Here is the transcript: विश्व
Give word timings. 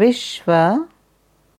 विश्व 0.00 0.52